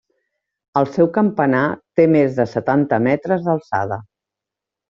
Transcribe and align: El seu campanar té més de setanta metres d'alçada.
El 0.79 0.87
seu 0.95 1.09
campanar 1.17 1.61
té 1.99 2.07
més 2.15 2.33
de 2.39 2.47
setanta 2.57 3.01
metres 3.11 3.47
d'alçada. 3.49 4.01